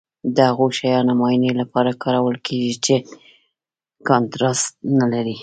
د 0.35 0.37
هغو 0.49 0.65
شیانو 0.77 1.11
معاینې 1.19 1.51
لپاره 1.61 1.99
کارول 2.03 2.35
کیږي 2.47 2.73
چې 2.85 2.95
کانټراسټ 4.09 4.71
نه 4.99 5.05
لري. 5.13 5.35